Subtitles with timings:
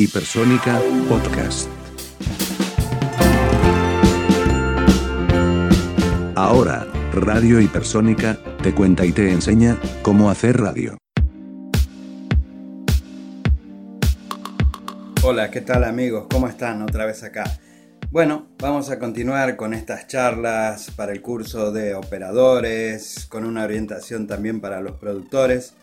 [0.00, 0.80] Hipersónica
[1.10, 1.68] Podcast.
[6.34, 10.96] Ahora, Radio Hipersónica, te cuenta y te enseña cómo hacer radio.
[15.22, 16.28] Hola, ¿qué tal amigos?
[16.30, 16.80] ¿Cómo están?
[16.80, 17.44] Otra vez acá.
[18.10, 24.26] Bueno, vamos a continuar con estas charlas para el curso de operadores, con una orientación
[24.26, 25.74] también para los productores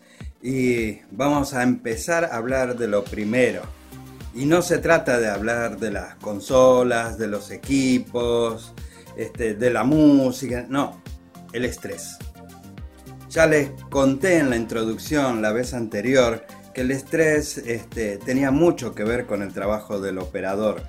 [0.42, 3.77] y vamos a empezar a hablar de lo primero.
[4.34, 8.74] Y no se trata de hablar de las consolas, de los equipos,
[9.16, 11.02] este, de la música, no,
[11.52, 12.18] el estrés.
[13.30, 18.94] Ya les conté en la introducción la vez anterior que el estrés este, tenía mucho
[18.94, 20.82] que ver con el trabajo del operador,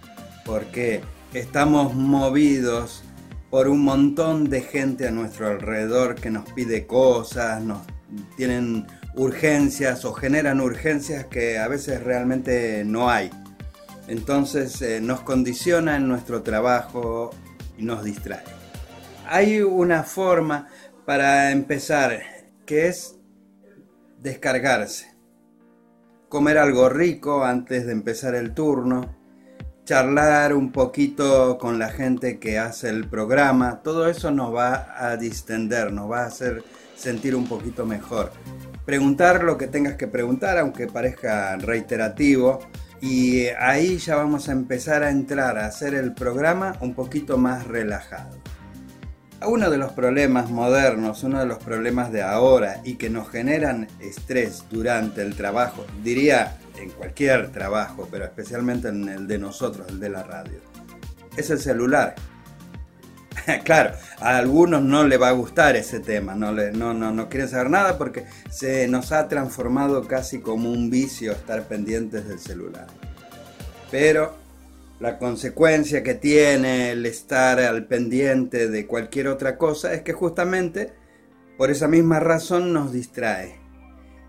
[0.45, 1.01] porque
[1.33, 3.03] estamos movidos
[3.49, 7.79] por un montón de gente a nuestro alrededor que nos pide cosas, nos
[8.37, 8.85] tienen
[9.15, 13.29] urgencias o generan urgencias que a veces realmente no hay.
[14.07, 17.31] Entonces eh, nos condiciona en nuestro trabajo
[17.77, 18.43] y nos distrae.
[19.27, 20.67] Hay una forma
[21.05, 22.19] para empezar
[22.65, 23.15] que es
[24.19, 25.15] descargarse.
[26.27, 29.15] Comer algo rico antes de empezar el turno,
[29.85, 35.17] charlar un poquito con la gente que hace el programa, todo eso nos va a
[35.17, 36.63] distender, nos va a hacer
[36.95, 38.31] sentir un poquito mejor.
[38.89, 42.57] Preguntar lo que tengas que preguntar, aunque parezca reiterativo,
[42.99, 47.67] y ahí ya vamos a empezar a entrar a hacer el programa un poquito más
[47.67, 48.35] relajado.
[49.45, 53.87] Uno de los problemas modernos, uno de los problemas de ahora y que nos generan
[53.99, 59.99] estrés durante el trabajo, diría en cualquier trabajo, pero especialmente en el de nosotros, el
[59.99, 60.61] de la radio,
[61.37, 62.15] es el celular.
[63.63, 67.29] claro, a algunos no le va a gustar ese tema, no, le, no, no, no
[67.29, 72.39] quieren saber nada porque se nos ha transformado casi como un vicio estar pendientes del
[72.39, 72.87] celular.
[73.91, 74.35] Pero
[74.99, 80.93] la consecuencia que tiene el estar al pendiente de cualquier otra cosa es que justamente
[81.57, 83.59] por esa misma razón nos distrae.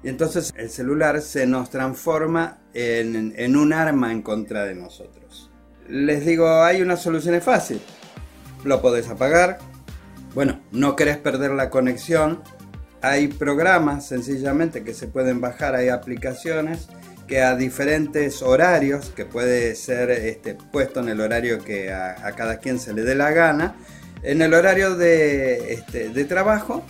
[0.02, 5.50] Y entonces el celular se nos transforma en, en un arma en contra de nosotros.
[5.88, 7.82] Les digo, hay una solución fácil
[8.64, 9.58] lo podés apagar.
[10.34, 12.42] Bueno, no querés perder la conexión.
[13.02, 16.88] Hay programas sencillamente que se pueden bajar, hay aplicaciones
[17.26, 22.58] que a diferentes horarios, que puede ser este, puesto en el horario que a, cada
[22.58, 23.76] quien se le dé la gana,
[24.22, 26.84] en el horario de, este, de trabajo,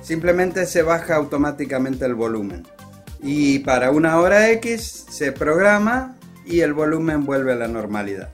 [0.00, 2.66] simplemente se baja automáticamente el volumen.
[3.22, 6.16] Y para una hora X se programa
[6.46, 8.30] y el volumen vuelve a la normalidad.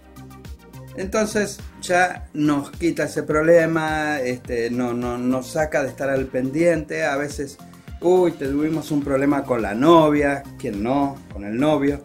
[0.97, 7.05] Entonces ya nos quita ese problema, este, no, no, nos saca de estar al pendiente.
[7.05, 7.59] A veces,
[8.01, 12.01] uy, tuvimos un problema con la novia, quien no, con el novio.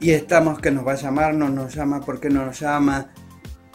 [0.00, 3.08] Y estamos que nos va a llamar, no nos llama, ¿por qué no nos llama?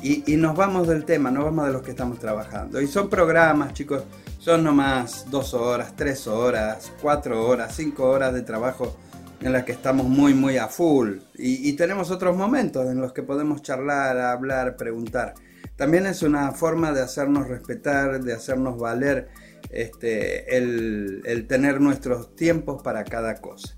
[0.01, 2.81] Y, y nos vamos del tema, nos vamos de los que estamos trabajando.
[2.81, 4.03] Y son programas, chicos,
[4.39, 8.97] son nomás dos horas, tres horas, cuatro horas, cinco horas de trabajo
[9.43, 11.17] en las que estamos muy, muy a full.
[11.35, 15.33] Y, tenemos otros momentos en los que podemos charlar, hablar, preguntar.
[15.75, 19.27] También es una forma de hacernos respetar, de hacernos valer
[19.69, 23.77] este, el, el tener nuestros tiempos para cada cosa.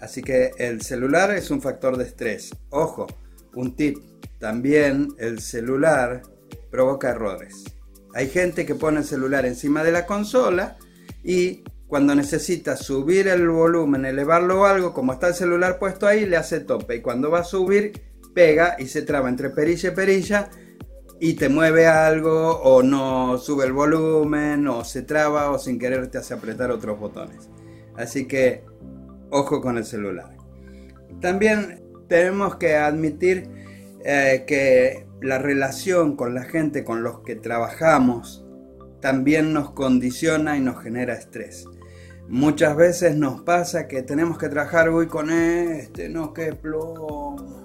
[0.00, 2.50] Así que el celular es un factor de estrés.
[2.70, 3.06] Ojo,
[3.54, 3.98] un tip.
[4.38, 6.22] También el celular
[6.70, 7.64] provoca errores.
[8.14, 10.78] Hay gente que pone el celular encima de la consola
[11.22, 16.26] y cuando necesita subir el volumen, elevarlo o algo, como está el celular puesto ahí,
[16.26, 16.96] le hace tope.
[16.96, 18.02] Y cuando va a subir,
[18.34, 20.50] pega y se traba entre perilla y perilla
[21.18, 26.08] y te mueve algo o no sube el volumen o se traba o sin querer
[26.08, 27.48] te hace apretar otros botones.
[27.96, 28.64] Así que
[29.30, 30.36] ojo con el celular.
[31.20, 33.48] También tenemos que admitir
[34.04, 38.44] eh, que la relación con la gente con los que trabajamos
[39.00, 41.66] también nos condiciona y nos genera estrés.
[42.28, 47.62] Muchas veces nos pasa que tenemos que trabajar, uy, con este, no, qué plomo,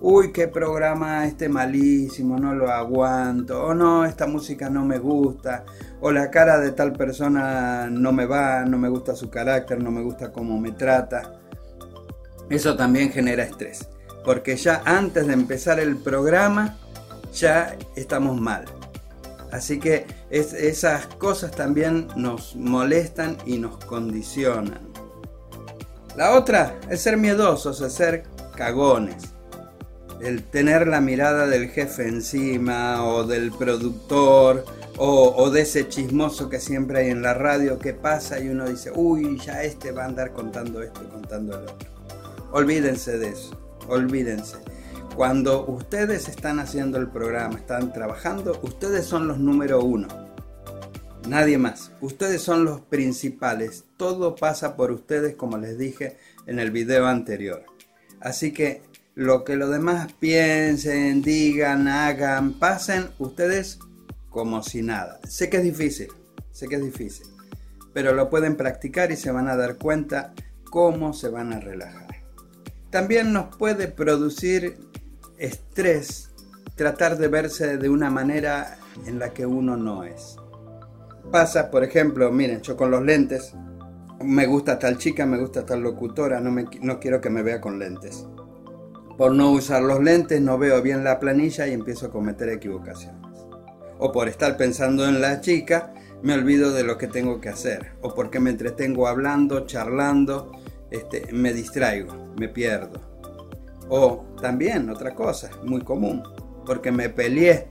[0.00, 5.64] uy, qué programa este malísimo, no lo aguanto, o no, esta música no me gusta,
[6.00, 9.90] o la cara de tal persona no me va, no me gusta su carácter, no
[9.90, 11.40] me gusta cómo me trata.
[12.48, 13.88] Eso también genera estrés,
[14.24, 16.76] porque ya antes de empezar el programa
[17.32, 18.64] ya estamos mal.
[19.54, 24.80] Así que esas cosas también nos molestan y nos condicionan.
[26.16, 28.24] La otra es ser miedosos, es ser
[28.56, 29.22] cagones.
[30.20, 34.64] El tener la mirada del jefe encima o del productor
[34.96, 38.90] o, de ese chismoso que siempre hay en la radio que pasa y uno dice,
[38.92, 41.88] uy, ya este va a andar contando esto y contando lo otro.
[42.50, 43.56] Olvídense de eso.
[43.86, 44.73] olvídense.
[45.16, 50.08] Cuando ustedes están haciendo el programa, están trabajando, ustedes son los número uno.
[51.28, 51.92] Nadie más.
[52.00, 53.84] Ustedes son los principales.
[53.96, 56.16] Todo pasa por ustedes como les dije
[56.46, 57.64] en el video anterior.
[58.20, 58.82] Así que
[59.14, 63.78] lo que los demás piensen, digan, hagan, pasen, ustedes
[64.30, 65.20] como si nada.
[65.28, 66.08] Sé que es difícil,
[66.50, 67.28] sé que es difícil,
[67.92, 70.34] pero lo pueden practicar y se van a dar cuenta
[70.64, 72.08] cómo se van a relajar.
[72.90, 74.78] También nos puede producir
[75.38, 76.30] estrés
[76.74, 80.36] tratar de verse de una manera en la que uno no es.
[81.30, 83.54] Pasa, por ejemplo, miren, yo con los lentes,
[84.22, 87.60] me gusta tal chica, me gusta tal locutora, no, me, no quiero que me vea
[87.60, 88.26] con lentes.
[89.16, 93.22] Por no usar los lentes no veo bien la planilla y empiezo a cometer equivocaciones.
[93.98, 97.92] O por estar pensando en la chica, me olvido de lo que tengo que hacer.
[98.00, 100.52] O porque me entretengo hablando, charlando,
[100.90, 103.13] este, me distraigo, me pierdo.
[103.88, 106.22] O también otra cosa, muy común,
[106.66, 107.68] porque me peleé,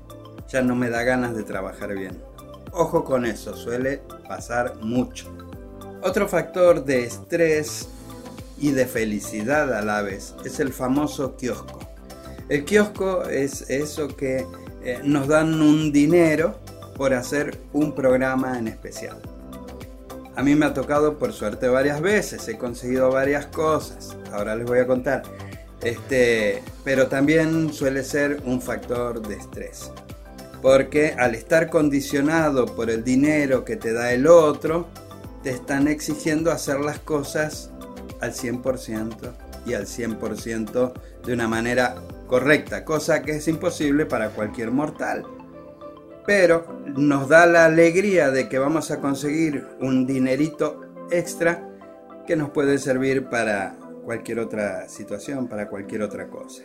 [0.48, 2.21] ya no me da ganas de trabajar bien.
[2.71, 5.31] Ojo con eso, suele pasar mucho.
[6.01, 7.88] Otro factor de estrés
[8.57, 10.36] y de felicidad a la vez.
[10.44, 11.80] Es el famoso kiosco.
[12.50, 14.45] El kiosco es eso que
[14.83, 16.56] eh, nos dan un dinero
[16.95, 19.18] por hacer un programa en especial.
[20.36, 24.65] A mí me ha tocado por suerte varias veces, he conseguido varias cosas, ahora les
[24.65, 25.24] voy a contar.
[25.84, 29.92] Este, pero también suele ser un factor de estrés.
[30.62, 34.88] Porque al estar condicionado por el dinero que te da el otro,
[35.44, 37.70] te están exigiendo hacer las cosas
[38.22, 39.34] al 100%
[39.66, 40.94] y al 100%
[41.26, 41.96] de una manera
[42.28, 45.26] correcta, cosa que es imposible para cualquier mortal.
[46.26, 50.80] Pero nos da la alegría de que vamos a conseguir un dinerito
[51.12, 51.70] extra
[52.26, 56.64] que nos puede servir para cualquier otra situación, para cualquier otra cosa.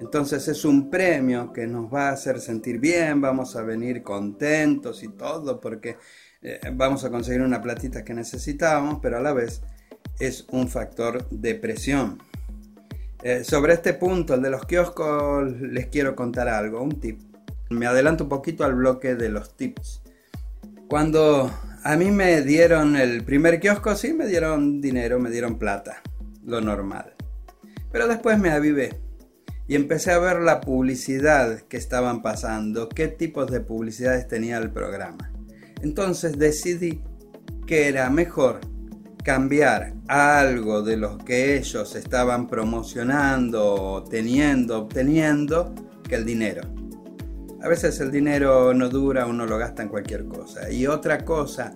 [0.00, 5.02] Entonces es un premio que nos va a hacer sentir bien, vamos a venir contentos
[5.02, 5.96] y todo, porque
[6.42, 9.62] eh, vamos a conseguir una platita que necesitábamos, pero a la vez
[10.18, 12.18] es un factor de presión.
[13.22, 17.20] Eh, sobre este punto, el de los kioscos, les quiero contar algo, un tip.
[17.70, 20.02] Me adelanto un poquito al bloque de los tips.
[20.88, 21.50] Cuando
[21.82, 26.02] a mí me dieron el primer kiosco, sí, me dieron dinero, me dieron plata,
[26.44, 27.14] lo normal.
[27.90, 29.00] Pero después me avivé
[29.66, 34.70] y empecé a ver la publicidad que estaban pasando, qué tipos de publicidades tenía el
[34.70, 35.30] programa.
[35.82, 37.02] Entonces decidí
[37.66, 38.60] que era mejor
[39.22, 45.74] cambiar algo de lo que ellos estaban promocionando, teniendo, obteniendo,
[46.06, 46.62] que el dinero.
[47.62, 50.70] A veces el dinero no dura, uno lo gasta en cualquier cosa.
[50.70, 51.72] Y otra cosa,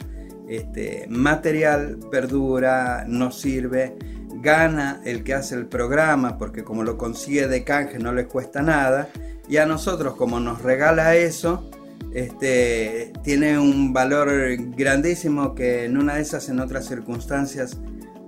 [0.47, 3.97] este, material perdura, no sirve,
[4.41, 8.63] gana el que hace el programa, porque como lo consigue de canje no le cuesta
[8.63, 9.09] nada.
[9.49, 11.71] Y a nosotros como nos regala eso,
[12.13, 14.31] este, tiene un valor
[14.77, 17.79] grandísimo que en una de esas, en otras circunstancias,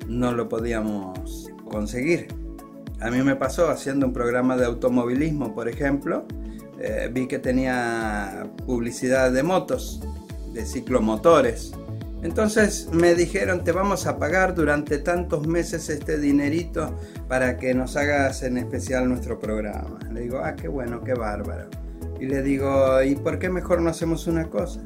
[0.07, 2.29] no lo podíamos conseguir.
[3.01, 6.27] A mí me pasó haciendo un programa de automovilismo, por ejemplo,
[6.79, 10.03] eh, vi que tenía publicidad de motos,
[10.53, 11.73] de ciclomotores.
[12.23, 16.95] Entonces me dijeron, te vamos a pagar durante tantos meses este dinerito
[17.29, 19.99] para que nos hagas en especial nuestro programa.
[20.13, 21.71] Le digo, ah, qué bueno, qué bárbaro.
[22.21, 24.81] Y le digo, ¿y por qué mejor no hacemos una cosa?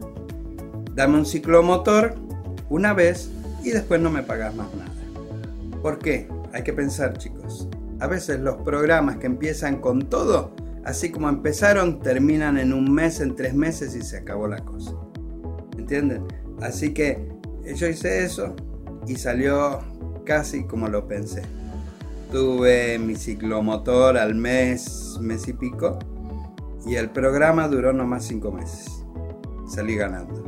[0.94, 2.14] Dame un ciclomotor
[2.68, 3.30] una vez
[3.64, 4.92] y después no me pagas más nada.
[5.82, 6.28] ¿Por qué?
[6.52, 7.68] Hay que pensar, chicos.
[7.98, 10.54] A veces los programas que empiezan con todo,
[10.84, 14.92] así como empezaron, terminan en un mes, en tres meses y se acabó la cosa.
[15.76, 16.22] ¿Entienden?
[16.60, 17.28] Así que
[17.76, 18.54] yo hice eso
[19.06, 19.80] y salió
[20.24, 21.42] casi como lo pensé.
[22.30, 25.98] Tuve mi ciclomotor al mes, mes y pico
[26.86, 29.04] y el programa duró nomás cinco meses.
[29.66, 30.44] Salí ganando.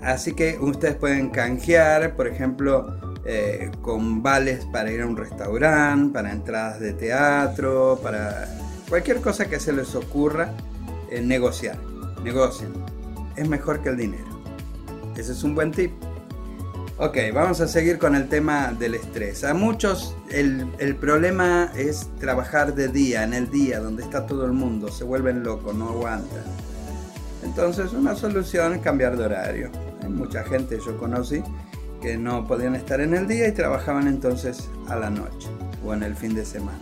[0.00, 6.12] Así que ustedes pueden canjear, por ejemplo, eh, con vales para ir a un restaurante,
[6.12, 8.48] para entradas de teatro, para
[8.88, 10.52] cualquier cosa que se les ocurra,
[11.10, 11.78] eh, negociar.
[12.24, 12.72] Negocien.
[13.36, 14.31] Es mejor que el dinero.
[15.16, 15.92] Ese es un buen tip.
[16.98, 19.44] Ok, vamos a seguir con el tema del estrés.
[19.44, 24.52] A muchos el, problema es trabajar de día, en el día, donde está todo el
[24.52, 24.88] mundo.
[24.88, 26.44] Se vuelven locos, no aguantan.
[27.42, 29.70] Entonces una solución es cambiar de horario.
[30.02, 31.42] Hay mucha gente, yo conocí,
[32.00, 35.48] que no podían estar en el día y trabajaban entonces a la noche
[35.84, 36.78] o en el fin de semana.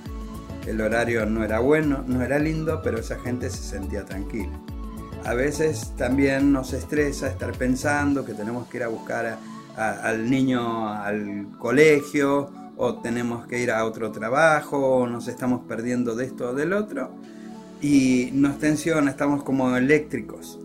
[0.67, 4.53] El horario no era bueno, no era lindo, pero esa gente se sentía tranquila.
[5.25, 9.39] A veces también nos estresa estar pensando que tenemos que ir a buscar a
[9.77, 16.15] al niño al colegio o tenemos que ir a otro trabajo, o nos estamos perdiendo
[16.15, 17.11] de esto o del otro,
[17.83, 20.59] y nos tensiona, estamos como eléctricos.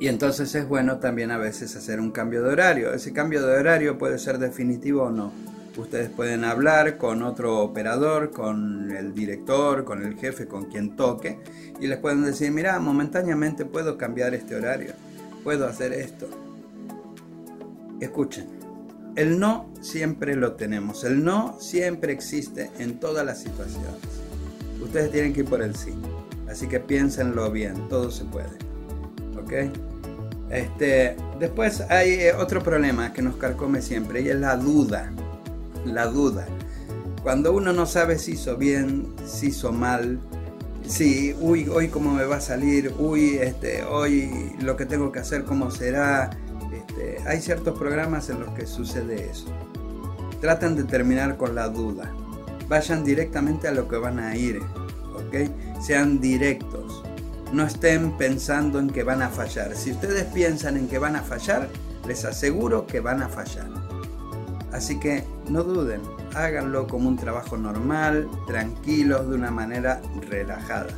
[0.00, 2.94] Y entonces es bueno también a veces hacer un cambio de horario.
[2.94, 5.32] Ese cambio de horario puede ser definitivo o no.
[5.78, 11.38] Ustedes pueden hablar con otro operador, con el director, con el jefe, con quien toque,
[11.80, 14.94] y les pueden decir, mira, momentáneamente puedo cambiar este horario,
[15.44, 16.28] puedo hacer esto.
[18.00, 18.48] Escuchen,
[19.14, 24.00] el no siempre lo tenemos, el no siempre existe en todas las situaciones.
[24.82, 25.94] Ustedes tienen que ir por el sí,
[26.50, 28.50] así que piénsenlo bien, todo se puede.
[29.40, 29.72] ¿Ok?
[30.50, 35.12] Este, después hay eh, otro problema que nos carcome siempre y es la duda
[35.84, 36.46] la duda.
[37.22, 40.20] Cuando uno no sabe si hizo bien, si hizo mal,
[40.86, 45.20] si, uy, hoy cómo me va a salir, uy, este, hoy lo que tengo que
[45.20, 46.30] hacer, cómo será.
[46.72, 49.46] Este, hay ciertos programas en los que sucede eso.
[50.40, 52.10] Tratan de terminar con la duda.
[52.68, 54.60] Vayan directamente a lo que van a ir,
[55.14, 55.80] ¿ok?
[55.82, 57.02] Sean directos.
[57.52, 59.74] No estén pensando en que van a fallar.
[59.74, 61.68] Si ustedes piensan en que van a fallar,
[62.06, 63.68] les aseguro que van a fallar.
[64.72, 66.02] Así que no duden,
[66.34, 70.88] háganlo como un trabajo normal, tranquilos, de una manera relajada.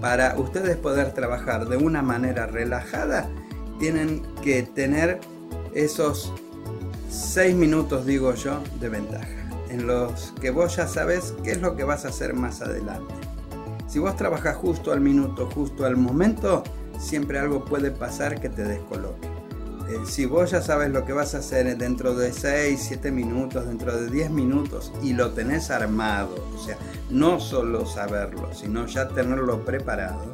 [0.00, 3.28] Para ustedes poder trabajar de una manera relajada,
[3.78, 5.20] tienen que tener
[5.74, 6.32] esos
[7.08, 11.76] 6 minutos, digo yo, de ventaja, en los que vos ya sabes qué es lo
[11.76, 13.14] que vas a hacer más adelante.
[13.86, 16.62] Si vos trabajas justo al minuto, justo al momento,
[16.98, 19.29] siempre algo puede pasar que te descoloque.
[19.90, 23.66] Eh, si vos ya sabes lo que vas a hacer dentro de 6, 7 minutos,
[23.66, 26.76] dentro de 10 minutos y lo tenés armado, o sea,
[27.10, 30.32] no solo saberlo, sino ya tenerlo preparado,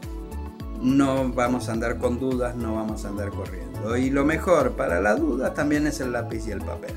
[0.83, 3.97] no vamos a andar con dudas, no vamos a andar corriendo.
[3.97, 6.93] Y lo mejor para la duda también es el lápiz y el papel.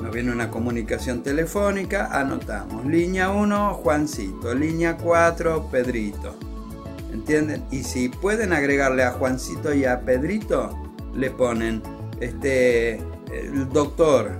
[0.00, 2.86] Nos viene una comunicación telefónica, anotamos.
[2.86, 4.54] Línea 1, Juancito.
[4.54, 6.36] Línea 4, Pedrito.
[7.12, 7.64] ¿Entienden?
[7.72, 10.85] Y si pueden agregarle a Juancito y a Pedrito,
[11.16, 11.82] le ponen
[12.20, 12.94] este,
[13.32, 14.38] el doctor,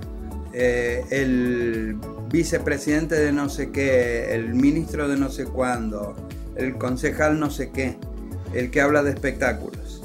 [0.53, 1.97] eh, el
[2.29, 6.15] vicepresidente de no sé qué, el ministro de no sé cuándo,
[6.55, 7.97] el concejal no sé qué,
[8.53, 10.03] el que habla de espectáculos.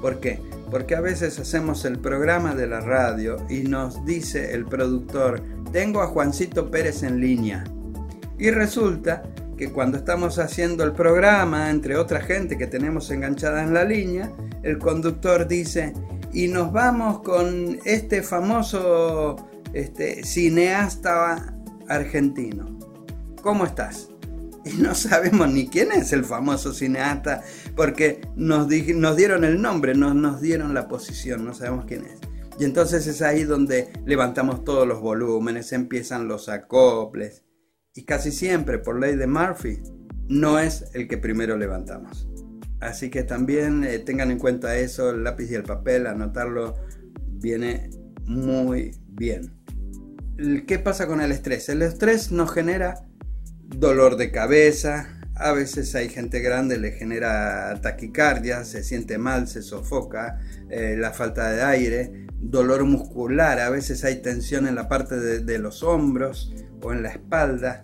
[0.00, 0.40] ¿Por qué?
[0.70, 5.42] Porque a veces hacemos el programa de la radio y nos dice el productor,
[5.72, 7.64] tengo a Juancito Pérez en línea.
[8.38, 9.22] Y resulta
[9.62, 14.32] que cuando estamos haciendo el programa, entre otra gente que tenemos enganchada en la línea,
[14.64, 15.94] el conductor dice,
[16.32, 19.36] y nos vamos con este famoso
[19.72, 21.54] este, cineasta
[21.88, 22.76] argentino.
[23.40, 24.08] ¿Cómo estás?
[24.64, 27.44] Y no sabemos ni quién es el famoso cineasta
[27.76, 32.18] porque nos, nos dieron el nombre, no nos dieron la posición, no sabemos quién es.
[32.58, 37.44] Y entonces es ahí donde levantamos todos los volúmenes, empiezan los acoples.
[37.94, 39.82] Y casi siempre, por ley de Murphy,
[40.28, 42.28] no es el que primero levantamos.
[42.80, 46.74] Así que también eh, tengan en cuenta eso, el lápiz y el papel, anotarlo
[47.32, 47.90] viene
[48.24, 49.52] muy bien.
[50.66, 51.68] ¿Qué pasa con el estrés?
[51.68, 53.06] El estrés nos genera
[53.68, 59.62] dolor de cabeza, a veces hay gente grande, le genera taquicardia, se siente mal, se
[59.62, 65.16] sofoca, eh, la falta de aire, dolor muscular, a veces hay tensión en la parte
[65.16, 67.80] de, los hombros o en la espalda,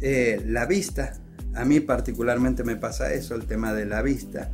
[0.00, 1.14] eh, la vista,
[1.54, 4.50] a mí particularmente me pasa eso, el tema de la vista.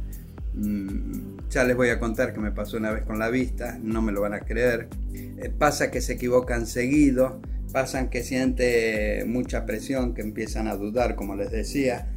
[0.55, 4.03] Mm, ya les voy a contar que me pasó una vez con la vista, no
[4.03, 4.89] me lo van a creer.
[5.15, 7.41] Eh, pasa que se equivocan seguido,
[7.73, 12.09] pasan que siente mucha presión, que empiezan a dudar, como les decía.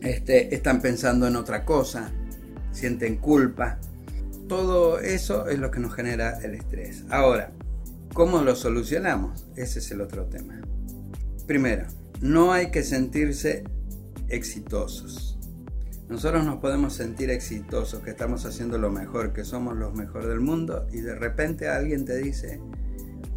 [0.00, 2.10] Este, están pensando en otra cosa,
[2.72, 3.78] sienten culpa.
[4.48, 7.04] Todo eso es lo que nos genera el estrés.
[7.10, 7.52] Ahora,
[8.14, 9.46] ¿cómo lo solucionamos?
[9.56, 10.62] Ese es el otro tema.
[11.48, 11.86] Primero,
[12.20, 13.64] no hay que sentirse
[14.28, 15.38] exitosos.
[16.06, 20.40] Nosotros nos podemos sentir exitosos, que estamos haciendo lo mejor, que somos los mejores del
[20.40, 22.60] mundo y de repente alguien te dice,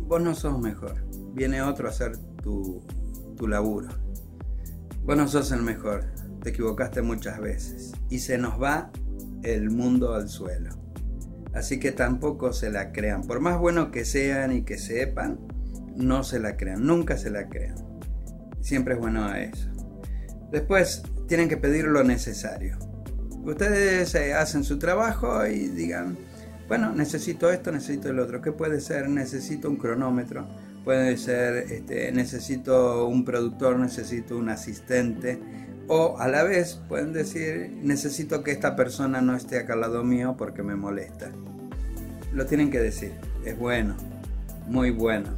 [0.07, 0.95] vos no sos mejor,
[1.33, 2.81] viene otro a hacer tu,
[3.37, 3.87] tu laburo.
[5.05, 6.03] Vos no sos el mejor,
[6.43, 8.91] te equivocaste muchas veces y se nos va
[9.43, 10.71] el mundo al suelo.
[11.53, 13.21] Así que tampoco se la crean.
[13.21, 15.39] Por más bueno que sean y que sepan,
[15.95, 17.90] no se la crean, nunca se la crean.
[18.61, 19.69] Siempre es bueno a eso.
[20.51, 22.77] Después tienen que pedir lo necesario.
[23.43, 26.17] Ustedes eh, hacen su trabajo y digan,
[26.67, 28.41] bueno, necesito esto, necesito el otro.
[28.41, 29.09] ¿Qué puede ser?
[29.09, 30.47] Necesito un cronómetro.
[30.83, 35.39] Puede ser, este, necesito un productor, necesito un asistente.
[35.87, 40.03] O a la vez pueden decir, necesito que esta persona no esté acá al lado
[40.03, 41.31] mío porque me molesta.
[42.31, 43.13] Lo tienen que decir.
[43.43, 43.97] Es bueno,
[44.67, 45.29] muy bueno.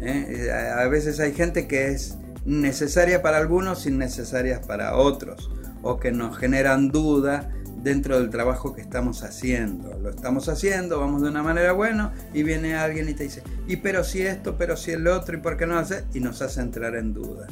[0.00, 0.50] ¿eh?
[0.50, 5.50] A veces hay gente que es necesaria para algunos, innecesarias para otros,
[5.82, 7.50] o que nos generan duda
[7.82, 9.98] dentro del trabajo que estamos haciendo.
[9.98, 13.76] Lo estamos haciendo, vamos de una manera buena y viene alguien y te dice, y
[13.76, 16.60] pero si esto, pero si el otro, y por qué no hace, y nos hace
[16.60, 17.50] entrar en dudas.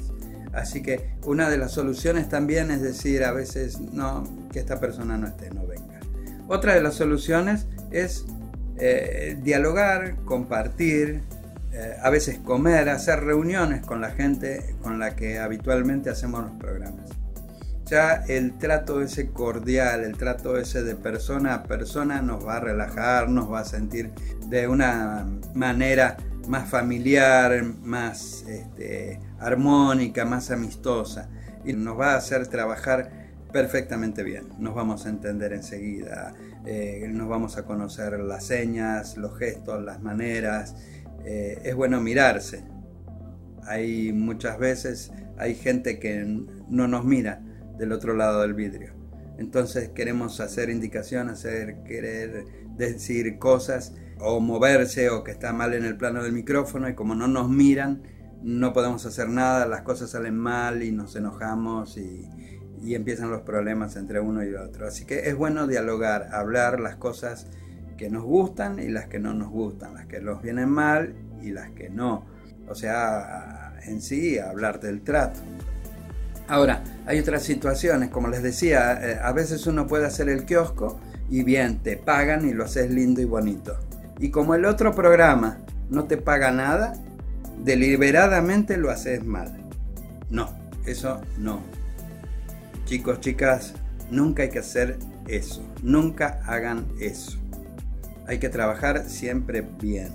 [0.52, 5.16] Así que una de las soluciones también es decir a veces, no, que esta persona
[5.16, 6.00] no esté, no venga.
[6.48, 8.24] Otra de las soluciones es
[8.78, 11.22] eh, dialogar, compartir,
[11.72, 16.58] eh, a veces comer, hacer reuniones con la gente con la que habitualmente hacemos los
[16.58, 17.10] programas
[17.88, 22.60] ya el trato ese cordial, el trato ese de persona a persona nos va a
[22.60, 24.10] relajar, nos va a sentir
[24.46, 26.16] de una manera
[26.48, 31.28] más familiar, más este, armónica, más amistosa
[31.64, 33.10] y nos va a hacer trabajar
[33.52, 34.48] perfectamente bien.
[34.58, 36.34] Nos vamos a entender enseguida,
[36.66, 40.74] eh, nos vamos a conocer las señas, los gestos, las maneras.
[41.24, 42.64] Eh, es bueno mirarse.
[43.64, 46.24] Hay muchas veces, hay gente que
[46.68, 47.42] no nos mira
[47.78, 48.94] del otro lado del vidrio.
[49.38, 52.44] Entonces queremos hacer indicación, hacer querer
[52.76, 57.14] decir cosas o moverse o que está mal en el plano del micrófono y como
[57.14, 58.02] no nos miran
[58.42, 62.28] no podemos hacer nada, las cosas salen mal y nos enojamos y,
[62.80, 64.86] y empiezan los problemas entre uno y otro.
[64.86, 67.46] Así que es bueno dialogar, hablar las cosas
[67.98, 71.50] que nos gustan y las que no nos gustan, las que nos vienen mal y
[71.50, 72.24] las que no.
[72.68, 75.40] O sea, en sí, hablar del trato.
[76.46, 80.98] Ahora, hay otras situaciones, como les decía, eh, a veces uno puede hacer el kiosco
[81.28, 83.76] y bien, te pagan y lo haces lindo y bonito.
[84.18, 85.58] Y como el otro programa
[85.90, 86.94] no te paga nada,
[87.62, 89.58] deliberadamente lo haces mal.
[90.30, 90.48] No,
[90.86, 91.60] eso no.
[92.86, 93.74] Chicos, chicas,
[94.10, 95.62] nunca hay que hacer eso.
[95.82, 97.38] Nunca hagan eso.
[98.28, 100.10] Hay que trabajar siempre bien.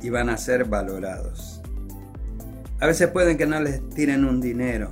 [0.00, 1.60] Y van a ser valorados.
[2.78, 4.90] A veces pueden que no les tiren un dinero,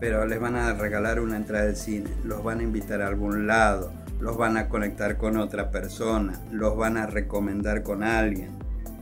[0.00, 3.46] pero les van a regalar una entrada del cine, los van a invitar a algún
[3.46, 8.50] lado, los van a conectar con otra persona, los van a recomendar con alguien.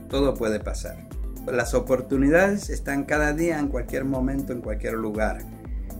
[0.07, 0.97] Todo puede pasar.
[1.51, 5.39] Las oportunidades están cada día, en cualquier momento, en cualquier lugar.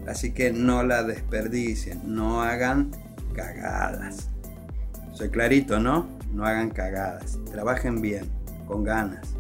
[0.08, 2.92] Así que no la desperdicien, no hagan
[3.34, 4.30] cagadas.
[5.12, 6.15] Soy clarito, ¿no?
[6.36, 7.40] No hagan cagadas.
[7.52, 8.30] Trabajen bien,
[8.68, 9.36] con ganas.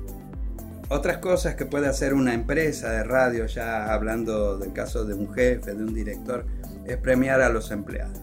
[0.89, 5.33] Otras cosas que puede hacer una empresa de radio, ya hablando del caso de un
[5.33, 6.45] jefe, de un director,
[6.85, 8.19] es premiar a los empleados.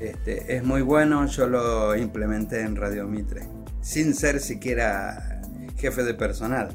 [0.00, 3.48] Este, es muy bueno, yo lo implementé en Radio Mitre,
[3.80, 5.42] sin ser siquiera
[5.76, 6.68] jefe de personal,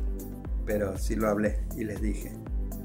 [0.66, 2.34] pero sí lo hablé y les dije.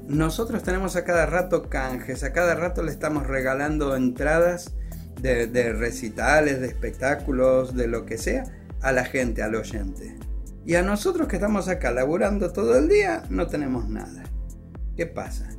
[0.07, 4.73] Nosotros tenemos a cada rato canjes, a cada rato le estamos regalando entradas
[5.21, 8.43] de, recitales, de espectáculos, de lo que sea,
[8.81, 10.15] a la gente, al oyente.
[10.65, 14.23] Y a nosotros que estamos acá laburando todo el día, no tenemos nada.
[14.95, 15.49] ¿Qué pasa?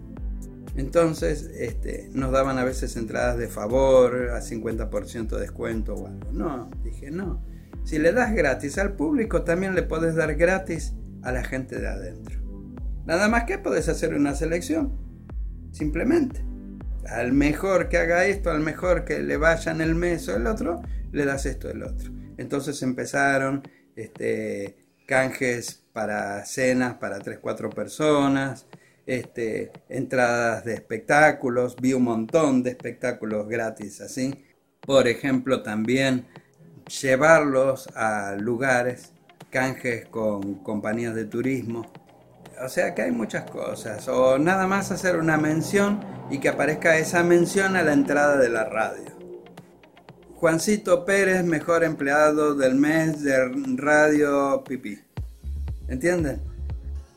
[0.76, 6.32] Entonces este, nos daban a veces entradas de favor, a 50% de descuento o algo.
[6.32, 7.42] No, dije no.
[7.84, 11.88] Si le das gratis al público, también le puedes dar gratis a la gente de
[11.88, 12.40] adentro.
[13.06, 14.92] Nada más que puedes hacer una selección.
[15.72, 16.49] Simplemente.
[17.10, 20.46] Al mejor que haga esto, al mejor que le vaya en el mes o el
[20.46, 20.80] otro,
[21.12, 22.10] le das esto el otro.
[22.36, 23.62] Entonces empezaron
[23.96, 28.66] este, canjes para cenas para 3-4 personas,
[29.06, 34.44] este, entradas de espectáculos, vi un montón de espectáculos gratis así.
[34.80, 36.26] Por ejemplo, también
[37.02, 39.12] llevarlos a lugares,
[39.50, 41.92] canjes con compañías de turismo.
[42.62, 44.06] O sea que hay muchas cosas.
[44.08, 46.00] O nada más hacer una mención
[46.30, 49.10] y que aparezca esa mención a la entrada de la radio.
[50.34, 53.36] Juancito Pérez, mejor empleado del mes de
[53.76, 54.98] Radio Pipí.
[55.88, 56.49] ¿Entienden?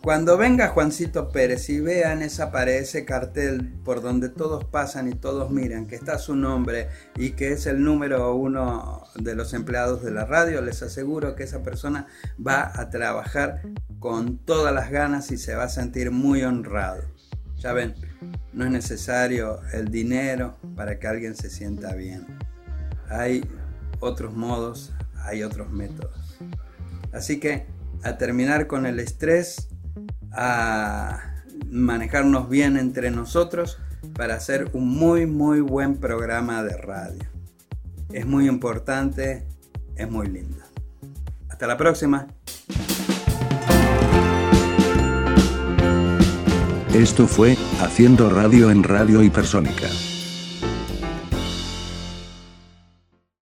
[0.04, 5.14] Cuando venga Juancito Pérez y vean esa pared, ese cartel por donde todos pasan y
[5.14, 10.04] todos miran, que está su nombre y que es el número uno de los empleados
[10.04, 12.08] de la radio, les aseguro que esa persona
[12.46, 13.62] va a trabajar
[14.00, 17.04] con todas las ganas y se va a sentir muy honrado.
[17.58, 17.96] Ya ven,
[18.52, 22.28] no es necesario el dinero para que alguien se sienta bien
[23.14, 23.46] hay
[24.00, 24.92] otros modos,
[25.24, 26.38] hay otros métodos.
[27.12, 27.68] Así que
[28.04, 29.70] a terminar con el estrés,
[30.34, 31.20] a
[31.70, 33.80] manejarnos bien entre nosotros
[34.16, 37.24] para hacer un muy muy buen programa de radio.
[38.12, 39.46] Es muy importante,
[39.96, 40.64] es muy lindo.
[41.50, 42.28] Hasta la próxima.
[46.94, 49.88] Esto fue Haciendo Radio en Radio Hipersónica